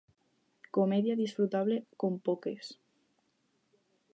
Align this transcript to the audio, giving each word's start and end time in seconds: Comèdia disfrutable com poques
Comèdia 0.77 1.17
disfrutable 1.19 1.77
com 2.05 2.17
poques 2.31 2.73